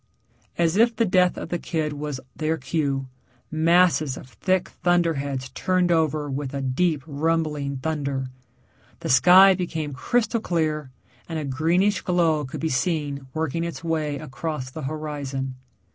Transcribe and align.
As 0.57 0.77
if 0.77 0.95
the 0.95 1.05
death 1.05 1.37
of 1.37 1.49
the 1.49 1.59
kid 1.59 1.93
was 1.93 2.19
their 2.35 2.57
cue, 2.57 3.05
masses 3.51 4.17
of 4.17 4.29
thick 4.29 4.69
thunderheads 4.81 5.49
turned 5.49 5.91
over 5.91 6.27
with 6.27 6.55
a 6.55 6.61
deep 6.63 7.03
rumbling 7.05 7.77
thunder. 7.77 8.25
The 9.01 9.09
sky 9.09 9.53
became 9.53 9.93
crystal 9.93 10.41
clear, 10.41 10.89
and 11.29 11.37
a 11.37 11.45
greenish 11.45 12.01
glow 12.01 12.45
could 12.45 12.61
be 12.61 12.67
seen 12.67 13.27
working 13.35 13.63
its 13.63 13.83
way 13.83 14.17
across 14.17 14.71
the 14.71 14.81
horizon. 14.81 15.53